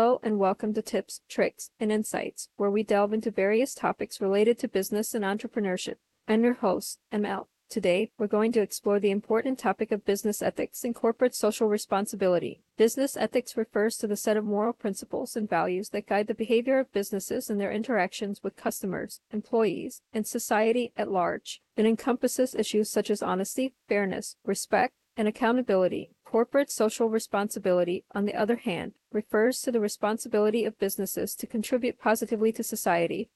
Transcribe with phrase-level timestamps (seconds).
[0.00, 4.58] Hello and welcome to Tips, Tricks, and Insights, where we delve into various topics related
[4.60, 5.96] to business and entrepreneurship.
[6.26, 7.48] I'm your host, ML.
[7.68, 12.62] Today, we're going to explore the important topic of business ethics and corporate social responsibility.
[12.78, 16.78] Business ethics refers to the set of moral principles and values that guide the behavior
[16.78, 21.60] of businesses and their interactions with customers, employees, and society at large.
[21.76, 26.12] It encompasses issues such as honesty, fairness, respect, and accountability.
[26.30, 31.98] Corporate social responsibility, on the other hand, refers to the responsibility of businesses to contribute
[31.98, 33.30] positively to society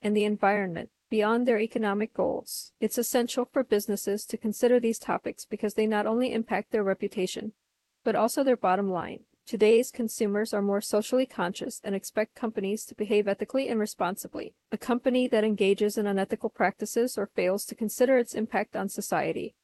[0.00, 2.72] and the environment beyond their economic goals.
[2.80, 7.52] It's essential for businesses to consider these topics because they not only impact their reputation,
[8.04, 9.24] but also their bottom line.
[9.44, 14.54] Today's consumers are more socially conscious and expect companies to behave ethically and responsibly.
[14.72, 19.54] A company that engages in unethical practices or fails to consider its impact on society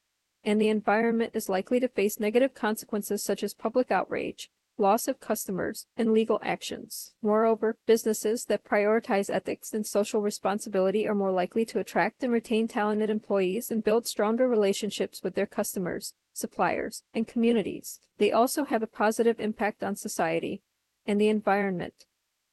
[0.47, 5.19] and the environment is likely to face negative consequences such as public outrage, loss of
[5.19, 7.15] customers, and legal actions.
[7.21, 12.69] Moreover, businesses that prioritize ethics and social responsibility are more likely to attract and retain
[12.69, 17.99] talented employees and build stronger relationships with their customers, suppliers, and communities.
[18.19, 20.63] They also have a positive impact on society
[21.07, 22.05] and the environment,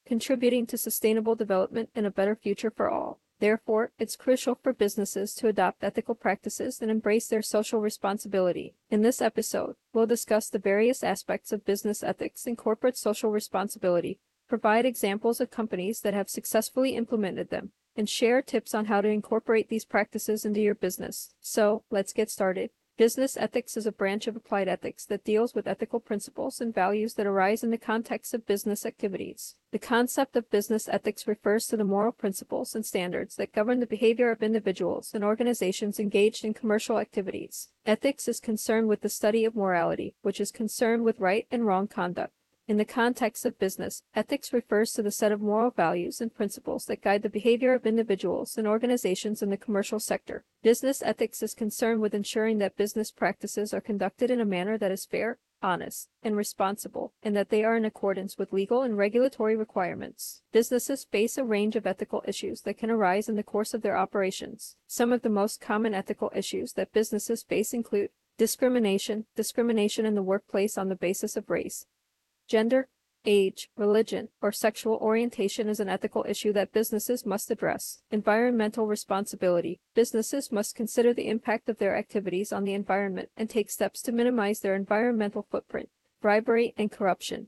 [0.06, 3.20] contributing to sustainable development and a better future for all.
[3.40, 8.76] Therefore, it's crucial for businesses to adopt ethical practices and embrace their social responsibility.
[8.90, 14.20] In this episode, we'll discuss the various aspects of business ethics and corporate social responsibility,
[14.48, 19.08] provide examples of companies that have successfully implemented them, and share tips on how to
[19.08, 21.34] incorporate these practices into your business.
[21.42, 22.70] So, let's get started.
[22.96, 27.16] Business ethics is a branch of applied ethics that deals with ethical principles and values
[27.16, 29.56] that arise in the context of business activities.
[29.72, 33.88] The concept of business ethics refers to the moral principles and standards that govern the
[33.88, 37.70] behavior of individuals and organizations engaged in commercial activities.
[37.84, 41.88] Ethics is concerned with the study of morality, which is concerned with right and wrong
[41.88, 42.34] conduct.
[42.66, 46.86] In the context of business, ethics refers to the set of moral values and principles
[46.86, 50.46] that guide the behavior of individuals and organizations in the commercial sector.
[50.62, 54.92] Business ethics is concerned with ensuring that business practices are conducted in a manner that
[54.92, 59.58] is fair, honest, and responsible, and that they are in accordance with legal and regulatory
[59.58, 60.42] requirements.
[60.54, 63.98] Businesses face a range of ethical issues that can arise in the course of their
[63.98, 64.78] operations.
[64.88, 70.24] Some of the most common ethical issues that businesses face include discrimination, discrimination in the
[70.24, 71.86] workplace on the basis of race,
[72.48, 72.88] Gender,
[73.26, 78.02] age, religion, or sexual orientation is an ethical issue that businesses must address.
[78.12, 79.80] Environmental responsibility.
[79.96, 84.12] Businesses must consider the impact of their activities on the environment and take steps to
[84.12, 85.90] minimize their environmental footprint.
[86.22, 87.48] Bribery and corruption.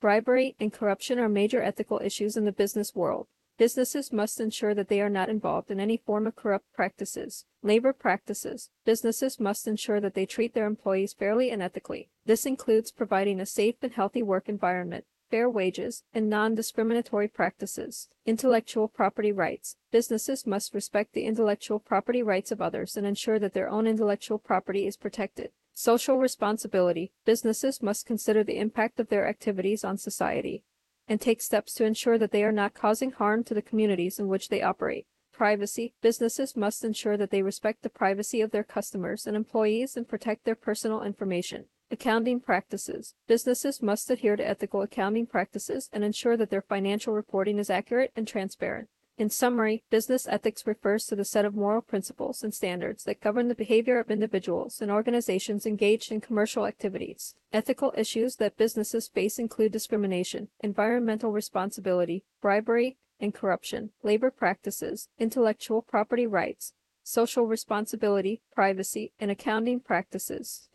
[0.00, 3.26] Bribery and corruption are major ethical issues in the business world.
[3.58, 7.46] Businesses must ensure that they are not involved in any form of corrupt practices.
[7.62, 8.68] Labor practices.
[8.84, 12.10] Businesses must ensure that they treat their employees fairly and ethically.
[12.26, 18.10] This includes providing a safe and healthy work environment, fair wages, and non-discriminatory practices.
[18.26, 19.76] Intellectual property rights.
[19.90, 24.38] Businesses must respect the intellectual property rights of others and ensure that their own intellectual
[24.38, 25.50] property is protected.
[25.72, 27.10] Social responsibility.
[27.24, 30.62] Businesses must consider the impact of their activities on society
[31.08, 34.28] and take steps to ensure that they are not causing harm to the communities in
[34.28, 35.06] which they operate.
[35.32, 35.92] Privacy.
[36.00, 40.44] Businesses must ensure that they respect the privacy of their customers and employees and protect
[40.44, 41.66] their personal information.
[41.90, 43.14] Accounting practices.
[43.28, 48.12] Businesses must adhere to ethical accounting practices and ensure that their financial reporting is accurate
[48.16, 48.88] and transparent.
[49.18, 53.48] In summary, business ethics refers to the set of moral principles and standards that govern
[53.48, 57.34] the behavior of individuals and organizations engaged in commercial activities.
[57.50, 65.80] Ethical issues that businesses face include discrimination, environmental responsibility, bribery and corruption, labor practices, intellectual
[65.80, 66.74] property rights,
[67.06, 70.68] social responsibility, privacy, and accounting practices.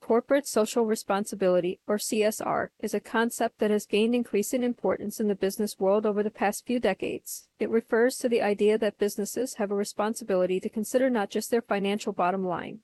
[0.00, 5.34] Corporate social responsibility, or CSR, is a concept that has gained increasing importance in the
[5.34, 7.48] business world over the past few decades.
[7.58, 11.60] It refers to the idea that businesses have a responsibility to consider not just their
[11.60, 12.78] financial bottom line,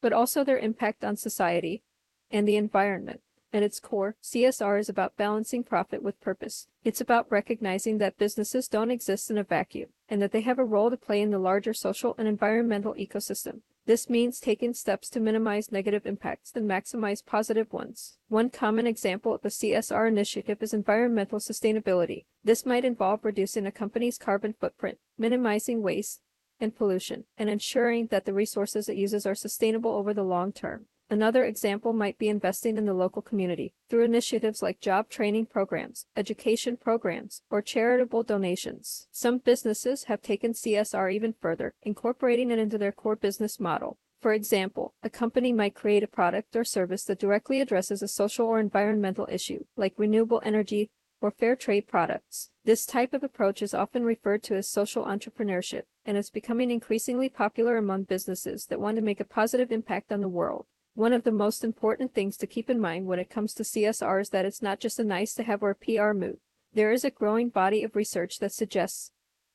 [0.00, 1.82] but also their impact on society
[2.30, 3.20] and the environment.
[3.52, 6.68] At its core, CSR is about balancing profit with purpose.
[6.84, 10.64] It's about recognizing that businesses don't exist in a vacuum and that they have a
[10.64, 13.62] role to play in the larger social and environmental ecosystem.
[13.86, 18.18] This means taking steps to minimize negative impacts and maximize positive ones.
[18.28, 22.26] One common example of a CSR initiative is environmental sustainability.
[22.44, 26.20] This might involve reducing a company's carbon footprint, minimizing waste
[26.60, 30.88] and pollution, and ensuring that the resources it uses are sustainable over the long term.
[31.12, 36.06] Another example might be investing in the local community through initiatives like job training programs,
[36.16, 39.08] education programs, or charitable donations.
[39.12, 43.98] Some businesses have taken CSR even further, incorporating it into their core business model.
[44.22, 48.46] For example, a company might create a product or service that directly addresses a social
[48.46, 50.88] or environmental issue, like renewable energy
[51.20, 52.48] or fair trade products.
[52.64, 57.28] This type of approach is often referred to as social entrepreneurship and is becoming increasingly
[57.28, 60.64] popular among businesses that want to make a positive impact on the world.
[60.94, 64.20] One of the most important things to keep in mind when it comes to CSR
[64.20, 66.36] is that it's not just a nice to have or PR move.
[66.74, 69.10] There is a growing body of research that suggests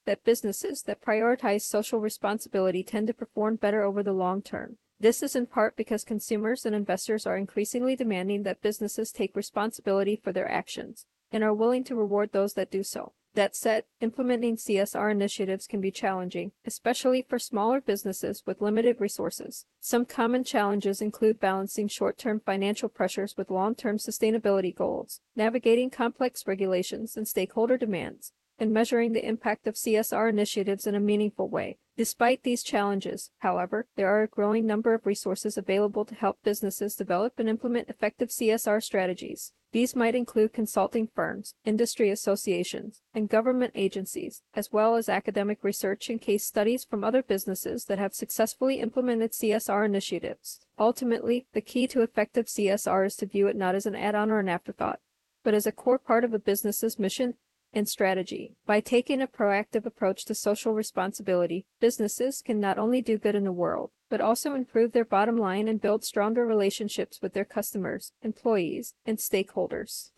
[0.05, 4.77] that businesses that prioritize social responsibility tend to perform better over the long term.
[4.99, 10.15] This is in part because consumers and investors are increasingly demanding that businesses take responsibility
[10.15, 13.13] for their actions and are willing to reward those that do so.
[13.37, 19.67] That said, implementing CSR initiatives can be challenging, especially for smaller businesses with limited resources.
[19.79, 25.91] Some common challenges include balancing short term financial pressures with long term sustainability goals, navigating
[25.91, 31.47] complex regulations and stakeholder demands, and measuring the impact of CSR initiatives in a meaningful
[31.47, 31.77] way.
[31.97, 36.95] Despite these challenges, however, there are a growing number of resources available to help businesses
[36.95, 39.51] develop and implement effective CSR strategies.
[39.71, 46.07] These might include consulting firms, industry associations, and government agencies, as well as academic research
[46.11, 50.59] and case studies from other businesses that have successfully implemented CSR initiatives.
[50.77, 54.29] Ultimately, the key to effective CSR is to view it not as an add on
[54.29, 54.99] or an afterthought,
[55.43, 57.33] but as a core part of a business's mission
[57.73, 58.55] and strategy.
[58.65, 63.43] By taking a proactive approach to social responsibility, businesses can not only do good in
[63.43, 68.13] the world, but also improve their bottom line and build stronger relationships with their customers,
[68.23, 70.11] employees, and stakeholders.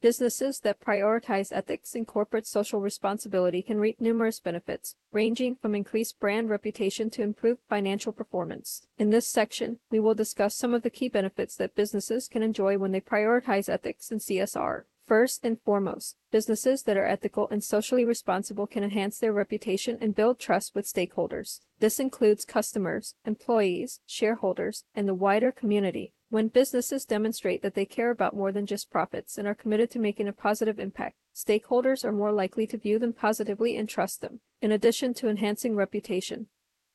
[0.00, 6.20] Businesses that prioritize ethics and corporate social responsibility can reap numerous benefits, ranging from increased
[6.20, 8.86] brand reputation to improved financial performance.
[8.98, 12.76] In this section, we will discuss some of the key benefits that businesses can enjoy
[12.76, 14.82] when they prioritize ethics and CSR.
[15.06, 20.14] First and foremost, businesses that are ethical and socially responsible can enhance their reputation and
[20.14, 21.60] build trust with stakeholders.
[21.78, 26.14] This includes customers, employees, shareholders, and the wider community.
[26.30, 29.98] When businesses demonstrate that they care about more than just profits and are committed to
[29.98, 34.40] making a positive impact, stakeholders are more likely to view them positively and trust them.
[34.62, 36.46] In addition to enhancing reputation,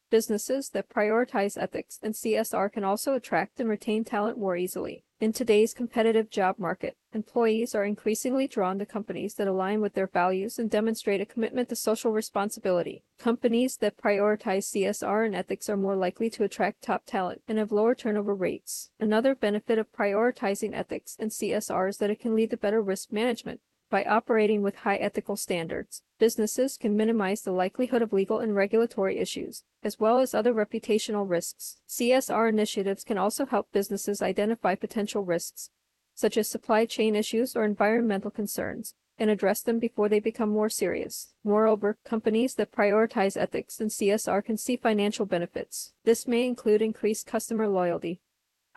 [0.10, 5.04] Businesses that prioritize ethics and CSR can also attract and retain talent more easily.
[5.22, 10.08] In today's competitive job market, employees are increasingly drawn to companies that align with their
[10.08, 13.04] values and demonstrate a commitment to social responsibility.
[13.18, 17.74] Companies that prioritize CSR and ethics are more likely to attract top talent and have
[17.74, 18.92] lower turnover rates.
[18.98, 23.12] Another benefit of prioritizing ethics and CSR is that it can lead to better risk
[23.12, 23.60] management.
[23.90, 29.18] By operating with high ethical standards, businesses can minimize the likelihood of legal and regulatory
[29.18, 31.78] issues, as well as other reputational risks.
[31.90, 35.72] CSR initiatives can also help businesses identify potential risks,
[36.14, 40.70] such as supply chain issues or environmental concerns, and address them before they become more
[40.70, 41.34] serious.
[41.44, 45.94] Moreover, companies that prioritize ethics and CSR can see financial benefits.
[46.04, 48.22] This may include increased customer loyalty,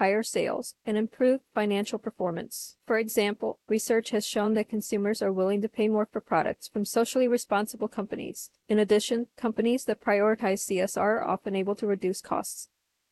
[0.02, 2.76] higher sales, and improved financial performance.
[2.88, 6.84] For example, research has shown that consumers are willing to pay more for products from
[6.84, 8.50] socially responsible companies.
[8.68, 12.68] In addition, companies that prioritize CSR are often able to reduce costs,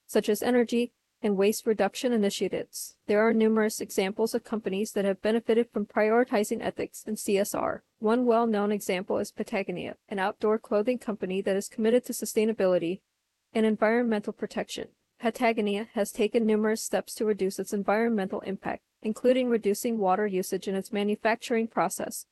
[0.08, 0.90] such as energy
[1.22, 2.96] and waste reduction initiatives.
[3.06, 7.82] There are numerous examples of companies that have benefited from prioritizing ethics and CSR.
[8.00, 12.98] One well known example is Patagonia, an outdoor clothing company that is committed to sustainability
[13.54, 14.88] and environmental protection.
[15.20, 20.74] Patagonia has taken numerous steps to reduce its environmental impact, including reducing water usage in
[20.74, 22.24] its manufacturing process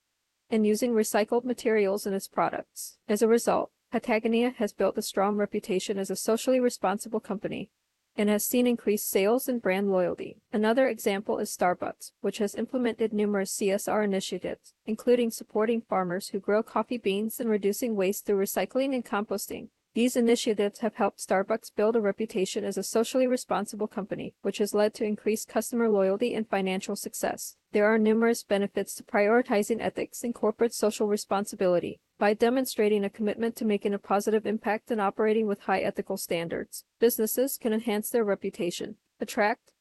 [0.50, 2.96] and using recycled materials in its products.
[3.06, 7.69] As a result, Patagonia has built a strong reputation as a socially responsible company
[8.17, 10.39] and has seen increased sales and brand loyalty.
[10.51, 16.63] Another example is Starbucks, which has implemented numerous CSR initiatives, including supporting farmers who grow
[16.63, 19.69] coffee beans and reducing waste through recycling and composting.
[19.98, 24.72] These initiatives have helped Starbucks build a reputation as a socially responsible company, which has
[24.72, 27.56] led to increased customer loyalty and financial success.
[27.72, 31.98] There are numerous benefits to prioritizing ethics and corporate social responsibility.
[32.17, 36.84] By demonstrating a commitment to making a positive impact and operating with high ethical standards,
[37.00, 39.72] businesses can enhance their reputation, attract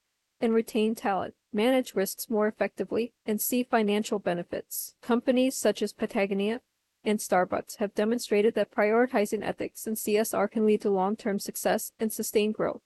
[0.42, 4.96] and retain talent, manage risks more effectively, and see financial benefits.
[5.00, 6.62] Companies such as Patagonia,
[7.08, 11.94] and Starbucks have demonstrated that prioritizing ethics and CSR can lead to long term success
[12.00, 12.82] and sustained growth.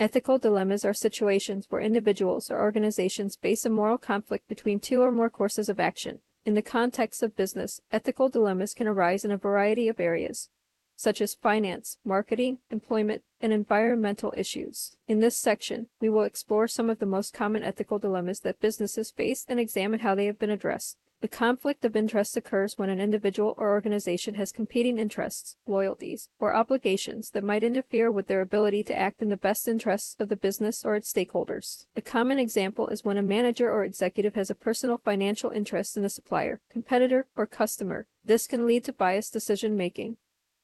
[0.00, 5.12] Ethical dilemmas are situations where individuals or organizations face a moral conflict between two or
[5.12, 6.18] more courses of action.
[6.44, 10.48] In the context of business, ethical dilemmas can arise in a variety of areas,
[10.96, 14.96] such as finance, marketing, employment, and environmental issues.
[15.06, 19.12] In this section, we will explore some of the most common ethical dilemmas that businesses
[19.12, 20.96] face and examine how they have been addressed.
[21.20, 26.54] The conflict of interest occurs when an individual or organization has competing interests, loyalties, or
[26.54, 30.36] obligations that might interfere with their ability to act in the best interests of the
[30.36, 31.84] business or its stakeholders.
[31.94, 36.06] A common example is when a manager or executive has a personal financial interest in
[36.06, 38.06] a supplier, competitor, or customer.
[38.24, 40.16] This can lead to biased decision making,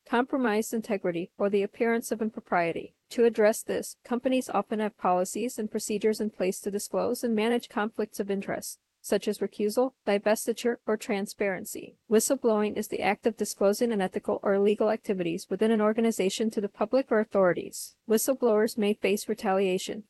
[0.08, 2.94] compromised integrity, or the appearance of impropriety.
[3.10, 7.68] To address this, companies often have policies and procedures in place to disclose and manage
[7.68, 11.96] conflicts of interest, such as recusal, divestiture, or transparency.
[12.10, 16.68] Whistleblowing is the act of disclosing unethical or illegal activities within an organization to the
[16.68, 17.94] public or authorities.
[18.08, 20.04] Whistleblowers may face retaliation,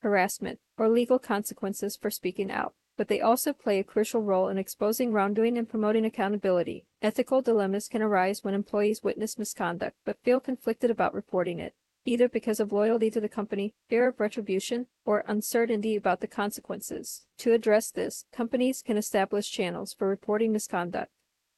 [0.00, 4.56] harassment, or legal consequences for speaking out but they also play a crucial role in
[4.58, 6.86] exposing wrongdoing and promoting accountability.
[7.02, 11.74] Ethical dilemmas can arise when employees witness misconduct but feel conflicted about reporting it,
[12.04, 17.26] either because of loyalty to the company, fear of retribution, or uncertainty about the consequences.
[17.38, 21.10] To address this, companies can establish channels for reporting misconduct,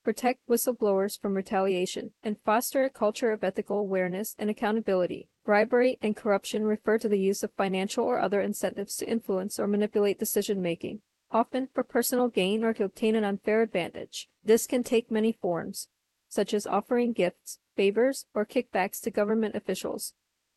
[0.04, 5.28] protect whistleblowers from retaliation, and foster a culture of ethical awareness and accountability.
[5.44, 9.66] Bribery and corruption refer to the use of financial or other incentives to influence or
[9.66, 11.00] manipulate decision making
[11.30, 14.28] often for personal gain or to obtain an unfair advantage.
[14.44, 15.88] This can take many forms,
[16.28, 20.14] such as offering gifts, favors, or kickbacks to government officials,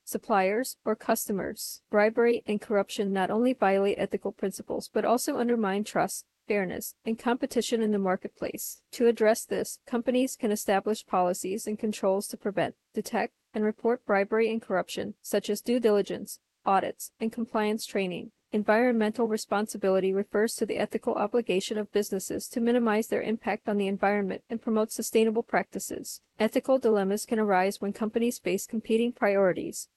[0.10, 1.82] suppliers, or customers.
[1.90, 7.82] Bribery and corruption not only violate ethical principles but also undermine trust, fairness, and competition
[7.82, 8.82] in the marketplace.
[8.94, 14.52] To address this, companies can establish policies and controls to prevent, detect, and report bribery
[14.52, 18.32] and corruption, such as due diligence, audits, and compliance training.
[18.52, 23.86] Environmental responsibility refers to the ethical obligation of businesses to minimize their impact on the
[23.86, 26.22] environment and promote sustainable practices.
[26.40, 29.88] Ethical dilemmas can arise when companies face competing priorities,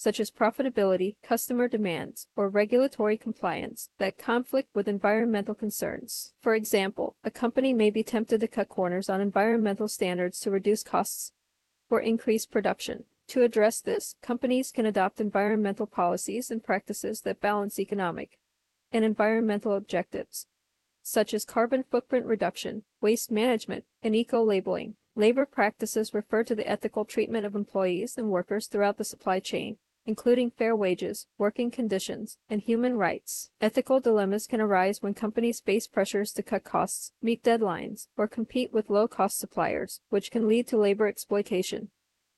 [0.00, 6.32] such as profitability, customer demands, or regulatory compliance, that conflict with environmental concerns.
[6.40, 10.82] For example, a company may be tempted to cut corners on environmental standards to reduce
[10.82, 11.32] costs
[11.90, 13.04] or increase production.
[13.28, 18.38] To address this, companies can adopt environmental policies and practices that balance economic
[18.90, 20.46] and environmental objectives,
[21.02, 24.94] such as carbon footprint reduction, waste management, and eco-labeling.
[25.14, 29.76] Labor practices refer to the ethical treatment of employees and workers throughout the supply chain,
[30.10, 33.48] including fair wages, working conditions, and human rights.
[33.60, 38.72] Ethical dilemmas can arise when companies face pressures to cut costs, meet deadlines, or compete
[38.72, 41.90] with low-cost suppliers, which can lead to labor exploitation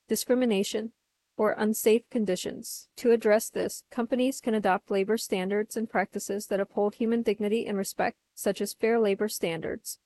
[0.07, 0.93] discrimination,
[1.39, 2.89] or unsafe conditions.
[2.97, 7.79] To address this, companies can adopt labor standards and practices that uphold human dignity and
[7.79, 9.99] respect, such as fair labor standards,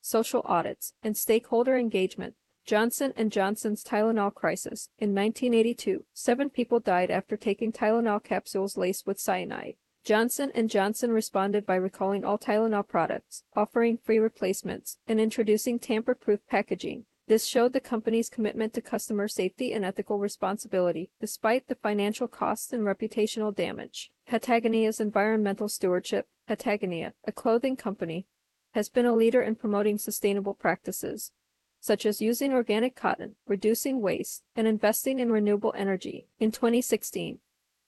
[0.00, 2.36] social audits, and stakeholder engagement.
[2.68, 4.90] Johnson & Johnson's Tylenol crisis.
[4.98, 9.76] In 1982, seven people died after taking Tylenol capsules laced with cyanide.
[10.04, 16.40] Johnson & Johnson responded by recalling all Tylenol products, offering free replacements, and introducing tamper-proof
[16.46, 17.06] packaging.
[17.26, 22.70] This showed the company's commitment to customer safety and ethical responsibility, despite the financial costs
[22.74, 24.10] and reputational damage.
[24.26, 28.26] Patagonia's environmental stewardship, Patagonia, a clothing company,
[28.72, 31.32] has been a leader in promoting sustainable practices,
[31.80, 36.26] such as using organic cotton, reducing waste, and investing in renewable energy.
[36.38, 37.38] In 2016,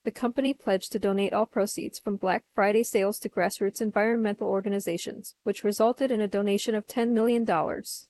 [0.03, 5.35] the company pledged to donate all proceeds from Black Friday sales to grassroots environmental organizations,
[5.43, 7.47] which resulted in a donation of $10 million.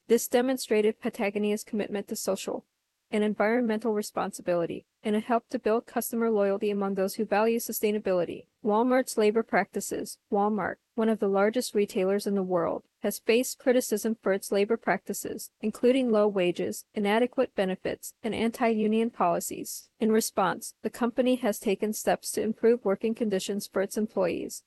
[0.06, 2.64] This demonstrated Patagonia's commitment to social
[3.10, 8.44] and environmental responsibility, and it helped to build customer loyalty among those who value sustainability.
[8.64, 10.18] Walmart's labor practices.
[10.32, 14.76] Walmart, one of the largest retailers in the world, has faced criticism for its labor
[14.76, 19.88] practices, including low wages, inadequate benefits, and anti-union policies.
[19.98, 24.62] In response, the company has taken steps to improve working conditions for its employees,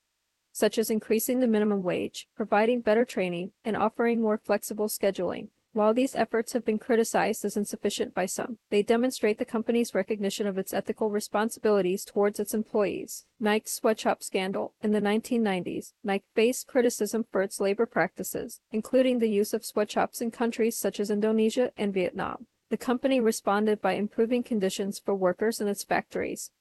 [0.52, 5.50] such as increasing the minimum wage, providing better training, and offering more flexible scheduling.
[5.74, 10.46] While these efforts have been criticized as insufficient by some, they demonstrate the company's recognition
[10.46, 13.26] of its ethical responsibilities towards its employees.
[13.40, 14.76] Nike's sweatshop scandal.
[14.84, 20.22] In the 1990s, Nike faced criticism for its labor practices, including the use of sweatshops
[20.22, 22.46] in countries such as Indonesia and Vietnam.
[22.70, 26.52] The company responded by improving conditions for workers in its factories,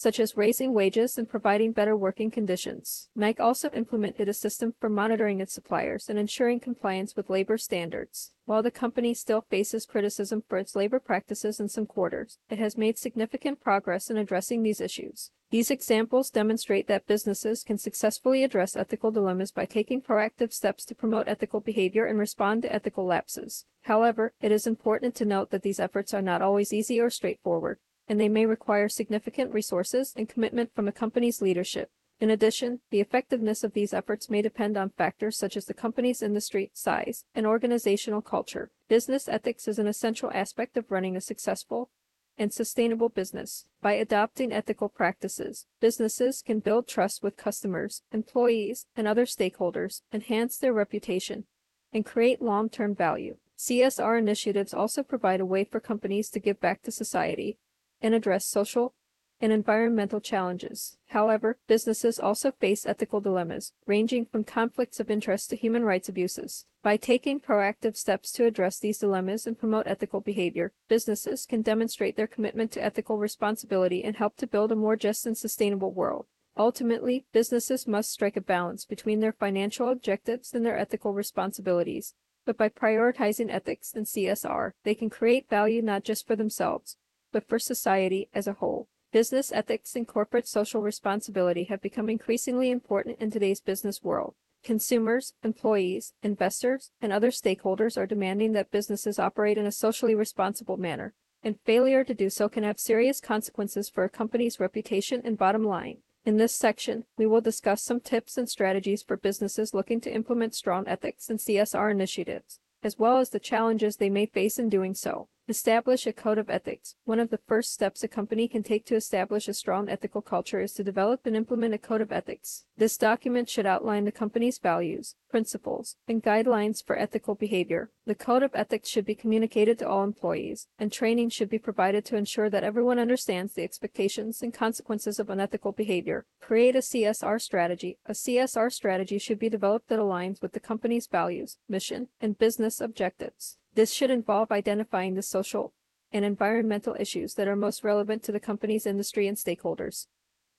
[0.00, 3.10] such as raising wages and providing better working conditions.
[3.14, 8.32] Nike also implemented a system for monitoring its suppliers and ensuring compliance with labor standards.
[8.46, 12.78] While the company still faces criticism for its labor practices in some quarters, it has
[12.78, 15.32] made significant progress in addressing these issues.
[15.50, 20.94] These examples demonstrate that businesses can successfully address ethical dilemmas by taking proactive steps to
[20.94, 23.66] promote ethical behavior and respond to ethical lapses.
[23.82, 27.80] However, it is important to note that these efforts are not always easy or straightforward
[28.10, 31.92] and they may require significant resources and commitment from a company's leadership.
[32.18, 36.20] In addition, the effectiveness of these efforts may depend on factors such as the company's
[36.20, 38.72] industry, size, and organizational culture.
[38.88, 41.88] Business ethics is an essential aspect of running a successful
[42.36, 43.66] and sustainable business.
[43.80, 50.58] By adopting ethical practices, businesses can build trust with customers, employees, and other stakeholders, enhance
[50.58, 51.44] their reputation,
[51.92, 53.36] and create long term value.
[53.56, 57.56] CSR initiatives also provide a way for companies to give back to society
[58.02, 58.94] and address social
[59.40, 60.98] and environmental challenges.
[61.08, 66.66] However, businesses also face ethical dilemmas, ranging from conflicts of interest to human rights abuses.
[66.82, 72.16] By taking proactive steps to address these dilemmas and promote ethical behavior, businesses can demonstrate
[72.16, 76.26] their commitment to ethical responsibility and help to build a more just and sustainable world.
[76.56, 82.14] Ultimately, businesses must strike a balance between their financial objectives and their ethical responsibilities.
[82.44, 86.96] But by prioritizing ethics and CSR, they can create value not just for themselves,
[87.32, 88.88] but for society as a whole.
[89.12, 94.34] Business ethics and corporate social responsibility have become increasingly important in today's business world.
[94.62, 100.76] Consumers, employees, investors, and other stakeholders are demanding that businesses operate in a socially responsible
[100.76, 105.38] manner, and failure to do so can have serious consequences for a company's reputation and
[105.38, 105.98] bottom line.
[106.26, 110.54] In this section, we will discuss some tips and strategies for businesses looking to implement
[110.54, 114.94] strong ethics and CSR initiatives, as well as the challenges they may face in doing
[114.94, 115.28] so.
[115.50, 116.94] Establish a code of ethics.
[117.06, 120.60] One of the first steps a company can take to establish a strong ethical culture
[120.60, 122.66] is to develop and implement a code of ethics.
[122.76, 127.90] This document should outline the company's values, principles, and guidelines for ethical behavior.
[128.06, 132.04] The code of ethics should be communicated to all employees, and training should be provided
[132.04, 136.26] to ensure that everyone understands the expectations and consequences of unethical behavior.
[136.40, 137.98] Create a CSR strategy.
[138.06, 142.80] A CSR strategy should be developed that aligns with the company's values, mission, and business
[142.80, 143.56] objectives.
[143.74, 145.72] This should involve identifying the social
[146.12, 150.06] and environmental issues that are most relevant to the company's industry and stakeholders,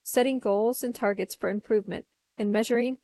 [0.02, 2.06] setting goals and targets for improvement,
[2.38, 2.98] and measuring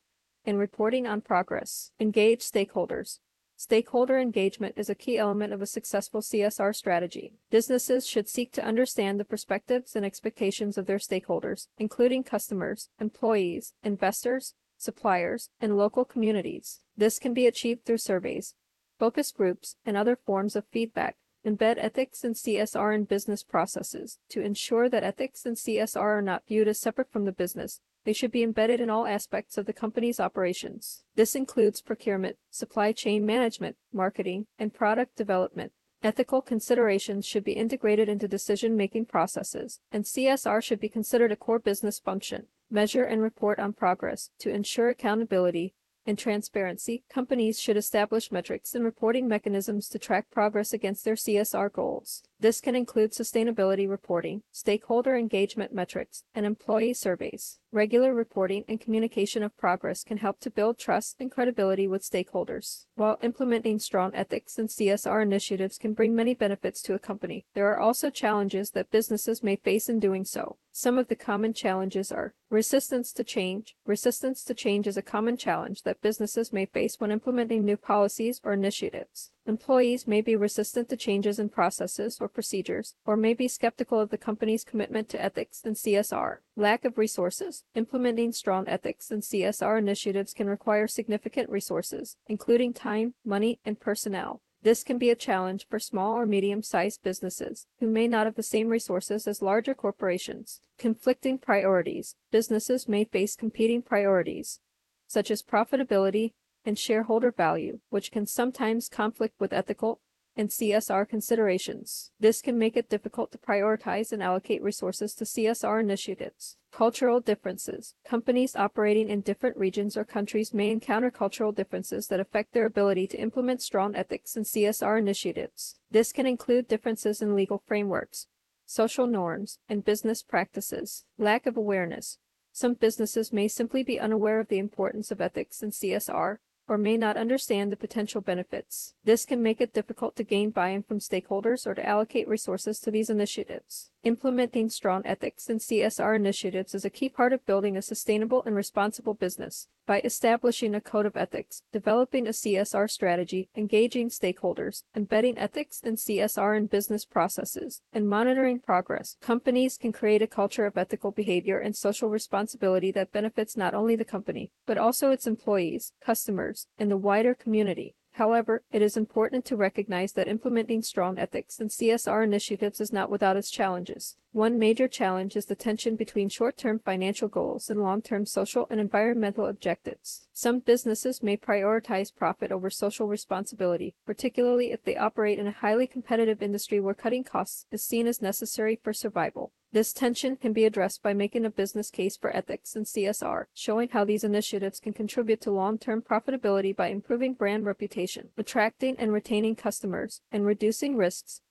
[0.45, 1.91] and reporting on progress.
[1.99, 3.19] Engage stakeholders.
[3.55, 7.33] Stakeholder engagement is a key element of a successful CSR strategy.
[7.51, 13.73] Businesses should seek to understand the perspectives and expectations of their stakeholders, including customers, employees,
[13.83, 16.79] investors, suppliers, and local communities.
[16.95, 18.55] This can be achieved through surveys,
[18.99, 21.15] focus groups, and other forms of feedback.
[21.45, 24.19] Embed ethics and CSR in business processes.
[24.29, 28.11] To ensure that ethics and CSR are not viewed as separate from the business, they
[28.11, 31.03] should be embedded in all aspects of the company's operations.
[31.15, 35.71] This includes procurement, supply chain management, marketing, and product development.
[36.01, 41.35] Ethical considerations should be integrated into decision making processes, and CSR should be considered a
[41.35, 42.47] core business function.
[42.71, 45.73] Measure and report on progress to ensure accountability
[46.09, 51.71] and transparency, companies should establish metrics and reporting mechanisms to track progress against their CSR
[51.71, 52.23] goals.
[52.41, 57.59] This can include sustainability reporting, stakeholder engagement metrics, and employee surveys.
[57.73, 62.85] Regular reporting and communication of progress can help to build trust and credibility with stakeholders.
[62.95, 67.69] While implementing strong ethics and CSR initiatives can bring many benefits to a company, there
[67.69, 70.55] are also challenges that businesses may face in doing so.
[70.71, 73.75] Some of the common challenges are resistance to change.
[73.85, 78.39] Resistance to change is a common challenge that businesses may face when implementing new policies
[78.43, 79.31] or initiatives.
[79.49, 84.11] Employees may be resistant to changes in processes or procedures, or may be skeptical of
[84.11, 86.37] the company's commitment to ethics and CSR.
[86.55, 87.63] Lack of resources.
[87.73, 94.43] Implementing strong ethics and CSR initiatives can require significant resources, including time, money, and personnel.
[94.61, 98.35] This can be a challenge for small or medium sized businesses who may not have
[98.35, 100.61] the same resources as larger corporations.
[100.77, 102.15] Conflicting priorities.
[102.29, 104.59] Businesses may face competing priorities,
[105.07, 106.33] such as profitability
[106.69, 110.01] and shareholder value, which can sometimes conflict with ethical
[110.37, 112.11] and CSR considerations.
[112.19, 116.57] This can make it difficult to prioritize and allocate resources to CSR initiatives.
[116.71, 117.95] Cultural differences.
[118.05, 123.07] Companies operating in different regions or countries may encounter cultural differences that affect their ability
[123.07, 125.75] to implement strong ethics and CSR initiatives.
[125.89, 128.27] This can include differences in legal frameworks,
[128.67, 131.03] social norms, and business practices.
[131.17, 132.19] Lack of awareness.
[132.51, 136.37] Some businesses may simply be unaware of the importance of ethics and CSR
[136.69, 138.93] or may not understand the potential benefits.
[139.03, 142.91] This can make it difficult to gain buy-in from stakeholders or to allocate resources to
[142.91, 143.89] these initiatives.
[144.05, 148.55] Implementing strong ethics and CSR initiatives is a key part of building a sustainable and
[148.55, 149.67] responsible business.
[149.85, 155.97] By establishing a code of ethics, developing a CSR strategy, engaging stakeholders, embedding ethics and
[155.97, 161.59] CSR in business processes, and monitoring progress, companies can create a culture of ethical behavior
[161.59, 166.89] and social responsibility that benefits not only the company, but also its employees, customers, and
[166.89, 167.95] the wider community.
[168.19, 173.09] However, it is important to recognize that implementing strong ethics and CSR initiatives is not
[173.09, 174.17] without its challenges.
[174.33, 178.67] One major challenge is the tension between short term financial goals and long term social
[178.69, 180.27] and environmental objectives.
[180.33, 185.87] Some businesses may prioritize profit over social responsibility, particularly if they operate in a highly
[185.87, 189.53] competitive industry where cutting costs is seen as necessary for survival.
[189.71, 193.89] This tension can be addressed by making a business case for ethics and CSR, showing
[193.89, 199.13] how these initiatives can contribute to long term profitability by improving brand reputation, attracting and
[199.13, 201.41] retaining customers, and reducing risks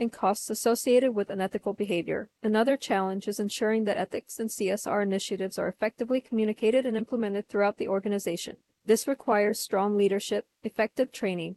[0.00, 2.30] and costs associated with unethical behavior.
[2.42, 7.78] Another challenge is ensuring that ethics and CSR initiatives are effectively communicated and implemented throughout
[7.78, 8.56] the organization.
[8.86, 11.56] This requires strong leadership, effective training,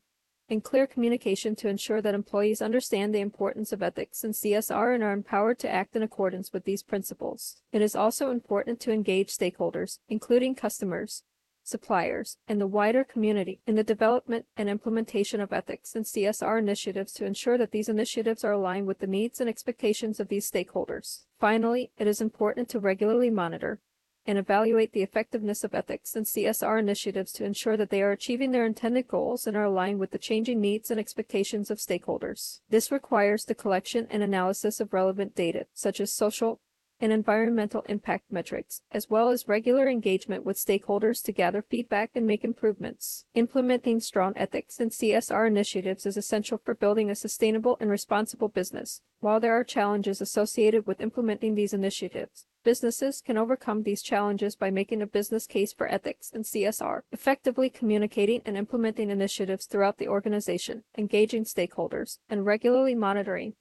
[0.51, 5.03] and clear communication to ensure that employees understand the importance of ethics and CSR and
[5.03, 7.61] are empowered to act in accordance with these principles.
[7.71, 11.23] It is also important to engage stakeholders, including customers,
[11.63, 17.13] suppliers, and the wider community in the development and implementation of ethics and CSR initiatives
[17.13, 21.25] to ensure that these initiatives are aligned with the needs and expectations of these stakeholders.
[21.39, 23.79] Finally, it is important to regularly monitor
[24.25, 28.51] and evaluate the effectiveness of ethics and CSR initiatives to ensure that they are achieving
[28.51, 32.59] their intended goals and are aligned with the changing needs and expectations of stakeholders.
[32.69, 36.59] This requires the collection and analysis of relevant data, such as social,
[37.01, 42.27] and environmental impact metrics, as well as regular engagement with stakeholders to gather feedback and
[42.27, 43.25] make improvements.
[43.33, 49.01] Implementing strong ethics and CSR initiatives is essential for building a sustainable and responsible business.
[49.19, 54.69] While there are challenges associated with implementing these initiatives, businesses can overcome these challenges by
[54.69, 60.07] making a business case for ethics and CSR, effectively communicating and implementing initiatives throughout the
[60.07, 63.53] organization, engaging stakeholders, and regularly monitoring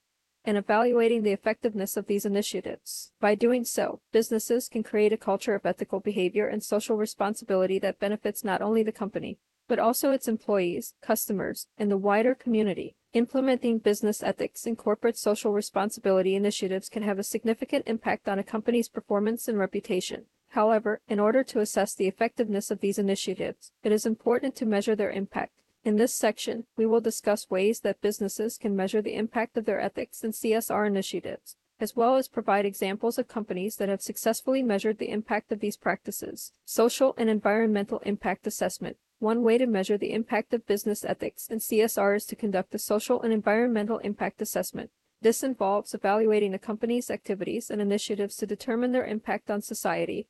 [0.44, 3.12] and evaluating the effectiveness of these initiatives.
[3.20, 7.98] By doing so, businesses can create a culture of ethical behavior and social responsibility that
[7.98, 9.38] benefits not only the company,
[9.70, 12.96] but also its employees, customers, and the wider community.
[13.12, 18.42] Implementing business ethics and corporate social responsibility initiatives can have a significant impact on a
[18.42, 20.24] company's performance and reputation.
[20.48, 24.96] However, in order to assess the effectiveness of these initiatives, it is important to measure
[24.96, 25.52] their impact
[25.83, 29.80] in this section, we will discuss ways that businesses can measure the impact of their
[29.80, 34.98] ethics and CSR initiatives, as well as provide examples of companies that have successfully measured
[34.98, 36.52] the impact of these practices.
[36.66, 38.98] Social and environmental impact assessment.
[39.20, 42.78] One way to measure the impact of business ethics and CSR is to conduct a
[42.78, 44.90] social and environmental impact assessment.
[45.20, 50.26] This involves evaluating a company's activities and initiatives to determine their impact on society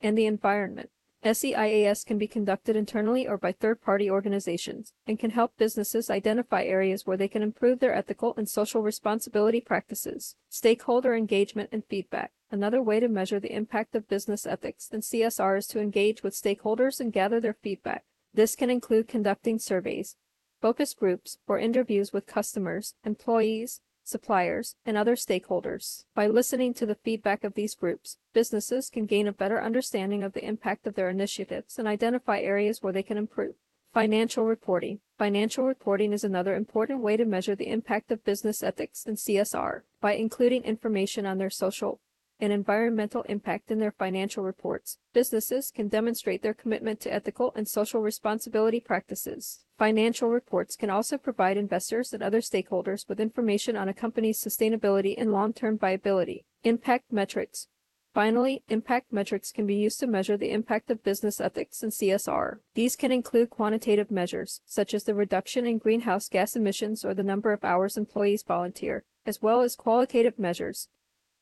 [0.00, 0.88] and the environment.
[1.22, 6.62] SEIAS can be conducted internally or by third party organizations and can help businesses identify
[6.62, 10.34] areas where they can improve their ethical and social responsibility practices.
[10.48, 12.32] Stakeholder engagement and feedback.
[12.50, 16.32] Another way to measure the impact of business ethics and CSR is to engage with
[16.32, 18.04] stakeholders and gather their feedback.
[18.32, 20.16] This can include conducting surveys,
[20.60, 26.04] focus groups, or interviews with customers, employees, suppliers, and other stakeholders.
[26.14, 30.32] By listening to the feedback of these groups, businesses can gain a better understanding of
[30.32, 33.54] the impact of their initiatives and identify areas where they can improve.
[33.92, 35.00] Financial reporting.
[35.18, 39.82] Financial reporting is another important way to measure the impact of business ethics and CSR
[40.00, 42.00] by including information on their social,
[42.40, 44.98] and environmental impact in their financial reports.
[45.12, 49.64] Businesses can demonstrate their commitment to ethical and social responsibility practices.
[49.78, 55.14] Financial reports can also provide investors and other stakeholders with information on a company's sustainability
[55.16, 56.44] and long term viability.
[56.64, 57.68] Impact metrics.
[58.12, 62.58] Finally, impact metrics can be used to measure the impact of business ethics and CSR.
[62.74, 67.22] These can include quantitative measures, such as the reduction in greenhouse gas emissions or the
[67.22, 70.88] number of hours employees volunteer, as well as qualitative measures,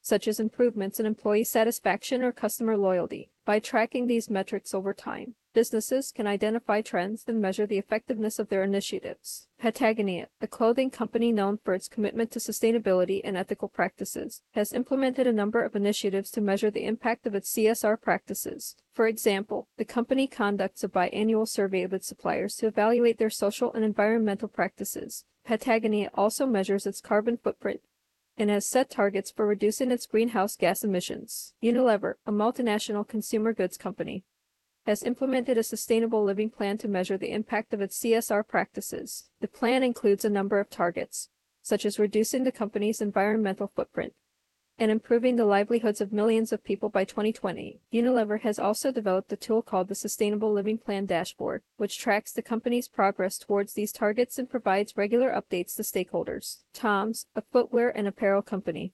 [0.08, 3.30] such as improvements in employee satisfaction or customer loyalty.
[3.44, 8.48] By tracking these metrics over time, businesses can identify trends and measure the effectiveness of
[8.48, 9.48] their initiatives.
[9.58, 15.26] Patagonia, a clothing company known for its commitment to sustainability and ethical practices, has implemented
[15.26, 18.76] a number of initiatives to measure the impact of its CSR practices.
[18.94, 23.72] For example, the company conducts a biannual survey of its suppliers to evaluate their social
[23.74, 25.24] and environmental practices.
[25.44, 27.80] Patagonia also measures its carbon footprint
[28.38, 31.54] and has set targets for reducing its greenhouse gas emissions.
[31.62, 34.24] Unilever, a multinational consumer goods company,
[34.86, 39.28] has implemented a sustainable living plan to measure the impact of its CSR practices.
[39.40, 41.28] The plan includes a number of targets,
[41.60, 44.14] such as reducing the company's environmental footprint,
[44.78, 47.80] and improving the livelihoods of millions of people by 2020.
[47.92, 52.42] Unilever has also developed a tool called the Sustainable Living Plan Dashboard, which tracks the
[52.42, 56.58] company's progress towards these targets and provides regular updates to stakeholders.
[56.72, 58.92] TOMS, a footwear and apparel company,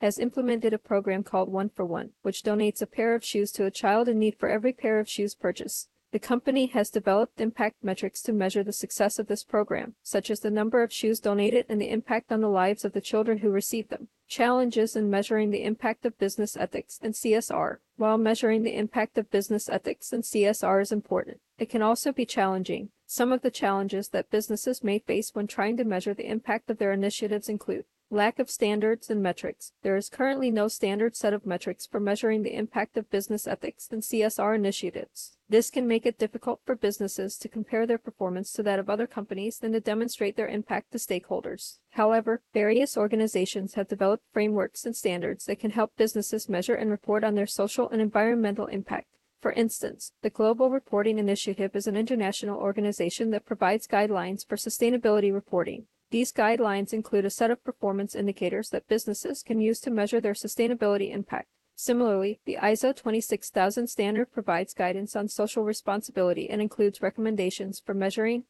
[0.00, 3.64] has implemented a program called One for One, which donates a pair of shoes to
[3.64, 5.88] a child in need for every pair of shoes purchased.
[6.12, 10.38] The company has developed impact metrics to measure the success of this program, such as
[10.38, 13.50] the number of shoes donated and the impact on the lives of the children who
[13.50, 14.06] receive them.
[14.34, 17.76] Challenges in measuring the impact of business ethics and CSR.
[17.96, 22.26] While measuring the impact of business ethics and CSR is important, it can also be
[22.26, 22.88] challenging.
[23.06, 26.78] Some of the challenges that businesses may face when trying to measure the impact of
[26.78, 29.72] their initiatives include Lack of standards and metrics.
[29.82, 33.88] There is currently no standard set of metrics for measuring the impact of business ethics
[33.90, 35.38] and CSR initiatives.
[35.48, 39.06] This can make it difficult for businesses to compare their performance to that of other
[39.06, 41.78] companies and to demonstrate their impact to stakeholders.
[41.92, 47.24] However, various organizations have developed frameworks and standards that can help businesses measure and report
[47.24, 49.08] on their social and environmental impact.
[49.40, 55.32] For instance, the Global Reporting Initiative is an international organization that provides guidelines for sustainability
[55.32, 55.86] reporting.
[56.10, 60.34] These guidelines include a set of performance indicators that businesses can use to measure their
[60.34, 61.48] sustainability impact.
[61.76, 68.44] Similarly, the ISO 26000 standard provides guidance on social responsibility and includes recommendations for measuring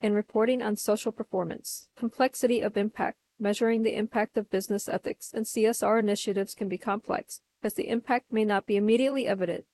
[0.00, 1.88] and reporting on social performance.
[1.96, 3.18] Complexity of impact.
[3.38, 8.32] Measuring the impact of business ethics and CSR initiatives can be complex, as the impact
[8.32, 9.64] may not be immediately evident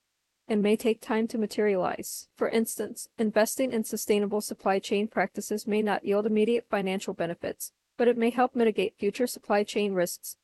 [0.51, 2.27] and may take time to materialize.
[2.35, 8.09] For instance, investing in sustainable supply chain practices may not yield immediate financial benefits, but
[8.09, 10.35] it may help mitigate future supply chain risks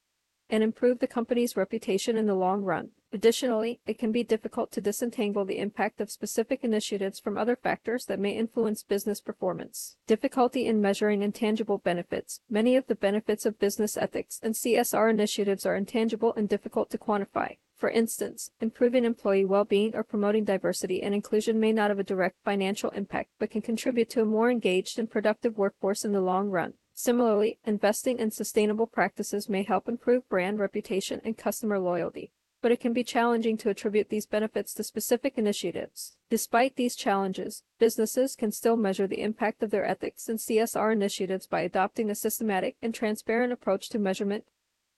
[0.50, 2.92] and improve the company's reputation in the long run.
[3.12, 8.06] Additionally, it can be difficult to disentangle the impact of specific initiatives from other factors
[8.06, 9.98] that may influence business performance.
[10.08, 12.40] Difficulty in measuring intangible benefits.
[12.50, 16.98] Many of the benefits of business ethics and CSR initiatives are intangible and difficult to
[16.98, 17.58] quantify.
[17.78, 22.44] For instance, improving employee well-being or promoting diversity and inclusion may not have a direct
[22.44, 26.50] financial impact, but can contribute to a more engaged and productive workforce in the long
[26.50, 26.74] run.
[26.96, 32.32] Similarly, investing in sustainable practices may help improve brand reputation and customer loyalty,
[32.64, 36.18] but it can be challenging to attribute these benefits to specific initiatives.
[36.32, 41.46] Despite these challenges, businesses can still measure the impact of their ethics and CSR initiatives
[41.46, 44.46] by adopting a systematic and transparent approach to measurement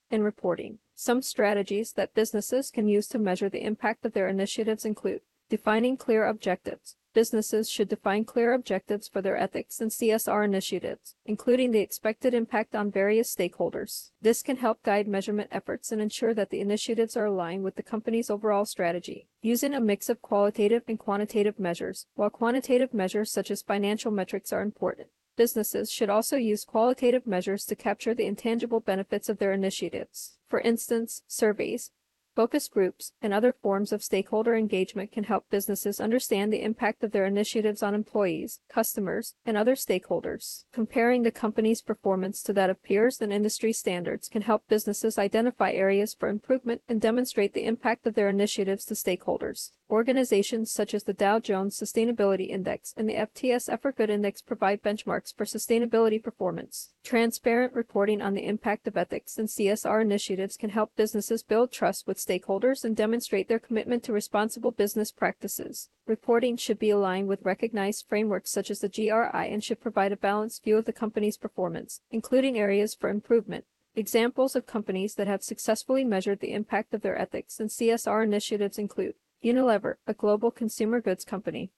[0.09, 0.79] and reporting.
[1.01, 5.95] Some strategies that businesses can use to measure the impact of their initiatives include defining
[5.95, 6.97] clear objectives.
[7.13, 12.75] Businesses should define clear objectives for their ethics and CSR initiatives, including the expected impact
[12.75, 14.11] on various stakeholders.
[14.21, 17.81] This can help guide measurement efforts and ensure that the initiatives are aligned with the
[17.81, 19.29] company's overall strategy.
[19.41, 24.51] Using a mix of qualitative and quantitative measures, while quantitative measures such as financial metrics
[24.51, 25.07] are important,
[25.39, 30.37] businesses should also use qualitative measures to capture the intangible benefits of their initiatives.
[30.49, 31.91] For instance, surveys,
[32.35, 37.11] Focus groups and other forms of stakeholder engagement can help businesses understand the impact of
[37.11, 40.63] their initiatives on employees, customers, and other stakeholders.
[40.71, 45.71] Comparing the company's performance to that of peers and industry standards can help businesses identify
[45.71, 49.71] areas for improvement and demonstrate the impact of their initiatives to stakeholders.
[49.89, 55.35] Organizations such as the Dow Jones Sustainability Index and the FTSE EFFOR Index provide benchmarks
[55.35, 56.93] for sustainability performance.
[57.03, 62.05] Transparent reporting on the impact of ethics and CSR initiatives can help businesses build trust
[62.05, 65.89] with stakeholders and demonstrate their commitment to responsible business practices.
[66.05, 70.17] Reporting should be aligned with recognized frameworks such as the GRI and should provide a
[70.17, 73.65] balanced view of the company's performance, including areas for improvement.
[73.95, 78.77] Examples of companies that have successfully measured the impact of their ethics and CSR initiatives
[78.77, 81.71] include Unilever, a global consumer goods company,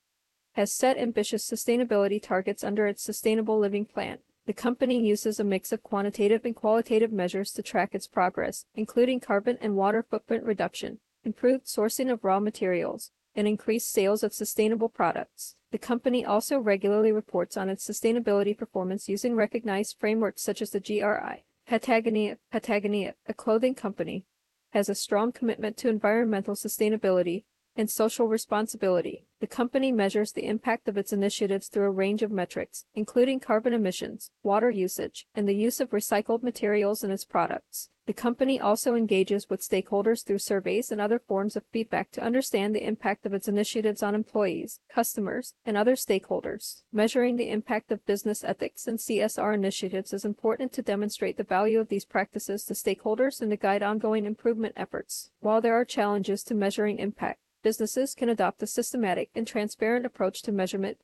[0.54, 4.19] has set ambitious sustainability targets under its Sustainable Living Plan.
[4.47, 9.19] The company uses a mix of quantitative and qualitative measures to track its progress, including
[9.19, 14.89] carbon and water footprint reduction, improved sourcing of raw materials, and increased sales of sustainable
[14.89, 15.56] products.
[15.71, 20.80] The company also regularly reports on its sustainability performance using recognized frameworks such as the
[20.80, 21.45] GRI.
[21.67, 24.25] Patagonia, Patagonia, a clothing company,
[24.71, 27.43] has a strong commitment to environmental sustainability
[27.76, 29.26] and social responsibility.
[29.40, 33.74] The company measures the impact of its initiatives through a range of metrics, including carbon
[33.74, 37.90] emissions, water usage, and the use of recycled materials in its products.
[38.08, 42.76] The company also engages with stakeholders through surveys and other forms of feedback to understand
[42.76, 46.82] the impact of its initiatives on employees, customers, and other stakeholders.
[46.92, 51.80] Measuring the impact of business ethics and CSR initiatives is important to demonstrate the value
[51.80, 55.30] of these practices to stakeholders and to guide ongoing improvement efforts.
[55.40, 60.41] While there are challenges to measuring impact, businesses can adopt a systematic and transparent approach
[60.43, 60.97] to measurement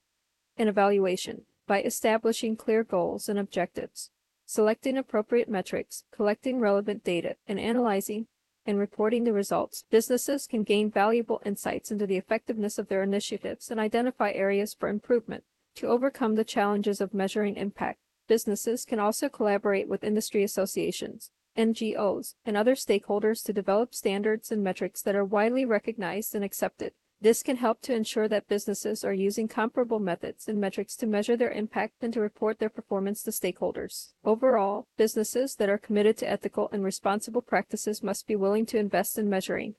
[0.57, 4.09] and evaluation by establishing clear goals and objectives,
[4.45, 8.27] selecting appropriate metrics, collecting relevant data, and analyzing
[8.65, 9.85] and reporting the results.
[9.89, 14.89] Businesses can gain valuable insights into the effectiveness of their initiatives and identify areas for
[14.89, 15.43] improvement.
[15.75, 22.35] To overcome the challenges of measuring impact, businesses can also collaborate with industry associations, NGOs,
[22.45, 26.93] and other stakeholders to develop standards and metrics that are widely recognized and accepted.
[27.19, 31.35] This can help to ensure that businesses are using comparable methods and metrics to measure
[31.35, 34.13] their impact and to report their performance to stakeholders.
[34.23, 39.17] Overall, businesses that are committed to ethical and responsible practices must be willing to invest
[39.17, 39.75] in measuring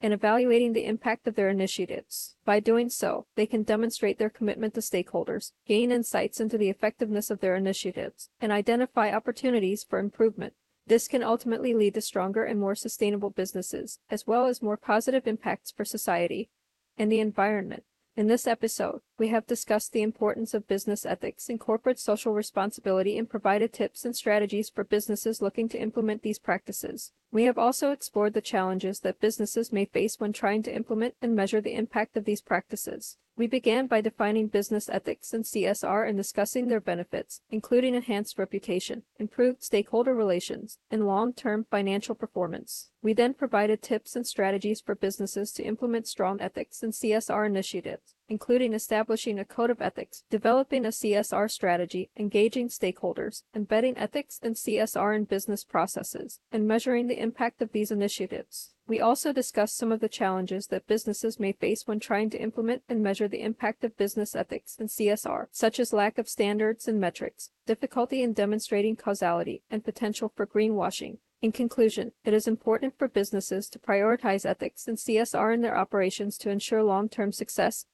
[0.00, 2.36] and evaluating the impact of their initiatives.
[2.44, 7.30] By doing so, they can demonstrate their commitment to stakeholders, gain insights into the effectiveness
[7.30, 10.52] of their initiatives, and identify opportunities for improvement.
[10.88, 15.26] This can ultimately lead to stronger and more sustainable businesses, as well as more positive
[15.26, 16.48] impacts for society
[16.96, 17.82] and the environment.
[18.16, 23.18] In this episode, we have discussed the importance of business ethics and corporate social responsibility
[23.18, 27.12] and provided tips and strategies for businesses looking to implement these practices.
[27.30, 31.34] We have also explored the challenges that businesses may face when trying to implement and
[31.34, 33.18] measure the impact of these practices.
[33.38, 39.02] We began by defining business ethics and CSR and discussing their benefits, including enhanced reputation,
[39.18, 42.88] improved stakeholder relations, and long term financial performance.
[43.02, 48.14] We then provided tips and strategies for businesses to implement strong ethics and CSR initiatives,
[48.26, 54.54] including establishing a code of ethics, developing a CSR strategy, engaging stakeholders, embedding ethics and
[54.54, 58.72] CSR in business processes, and measuring the impact of these initiatives.
[58.88, 62.84] We also discussed some of the challenges that businesses may face when trying to implement
[62.88, 67.00] and measure the impact of business ethics and CSR, such as lack of standards and
[67.00, 71.18] metrics, difficulty in demonstrating causality, and potential for greenwashing.
[71.42, 76.38] In conclusion, it is important for businesses to prioritize ethics and CSR in their operations
[76.38, 77.86] to ensure long term success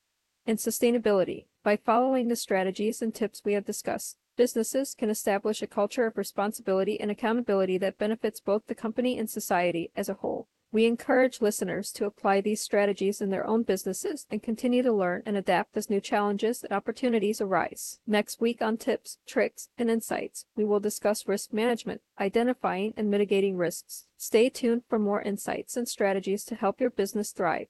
[0.46, 1.46] and sustainability.
[1.64, 6.18] By following the strategies and tips we have discussed, businesses can establish a culture of
[6.18, 10.48] responsibility and accountability that benefits both the company and society as a whole.
[10.74, 15.22] We encourage listeners to apply these strategies in their own businesses and continue to learn
[15.26, 18.00] and adapt as new challenges and opportunities arise.
[18.06, 23.58] Next week on Tips, Tricks, and Insights, we will discuss risk management, identifying and mitigating
[23.58, 24.06] risks.
[24.16, 27.66] Stay tuned for more insights and strategies to help your business thrive.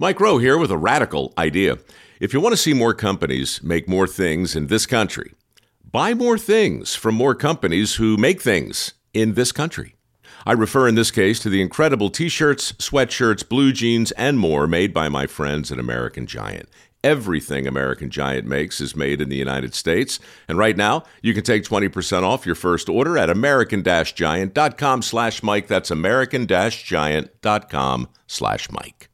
[0.00, 1.78] Mike Rowe here with a radical idea.
[2.18, 5.34] If you want to see more companies make more things in this country,
[5.88, 9.94] buy more things from more companies who make things in this country.
[10.48, 14.66] I refer in this case to the incredible t shirts, sweatshirts, blue jeans, and more
[14.66, 16.70] made by my friends at American Giant.
[17.04, 20.18] Everything American Giant makes is made in the United States.
[20.48, 25.66] And right now, you can take 20% off your first order at american-giant.com slash Mike.
[25.66, 29.07] That's american-giant.com slash Mike.